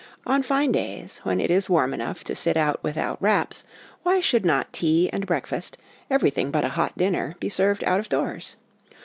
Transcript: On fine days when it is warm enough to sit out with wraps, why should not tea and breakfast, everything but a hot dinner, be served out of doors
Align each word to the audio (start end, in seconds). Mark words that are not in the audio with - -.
On 0.25 0.41
fine 0.41 0.71
days 0.71 1.19
when 1.21 1.39
it 1.39 1.51
is 1.51 1.69
warm 1.69 1.93
enough 1.93 2.23
to 2.23 2.33
sit 2.35 2.57
out 2.57 2.81
with 2.83 2.97
wraps, 3.19 3.65
why 4.01 4.19
should 4.19 4.43
not 4.43 4.73
tea 4.73 5.11
and 5.13 5.27
breakfast, 5.27 5.77
everything 6.09 6.49
but 6.49 6.65
a 6.65 6.69
hot 6.69 6.97
dinner, 6.97 7.35
be 7.39 7.49
served 7.49 7.83
out 7.83 7.99
of 7.99 8.09
doors 8.09 8.55